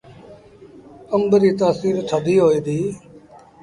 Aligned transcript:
آݩب 1.15 1.31
ريٚ 1.41 1.57
تآسيٚر 1.59 1.95
ٿڌي 2.09 2.35
هوئي 2.43 2.59
ديٚ۔ 2.65 2.93